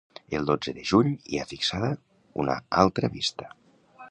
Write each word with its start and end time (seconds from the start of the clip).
El 0.37 0.47
dotze 0.51 0.73
de 0.77 0.85
juny 0.91 1.11
hi 1.33 1.39
ha 1.39 1.45
fixada 1.53 1.93
una 2.45 2.57
altra 2.87 3.15
vista. 3.19 3.55